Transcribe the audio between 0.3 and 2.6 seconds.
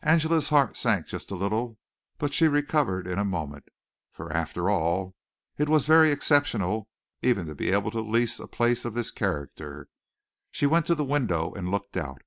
heart sank just a little but she